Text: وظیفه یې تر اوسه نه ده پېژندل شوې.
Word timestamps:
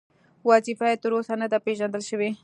وظیفه 0.49 0.85
یې 0.91 0.97
تر 1.03 1.11
اوسه 1.15 1.33
نه 1.41 1.47
ده 1.51 1.57
پېژندل 1.65 2.01
شوې. 2.09 2.29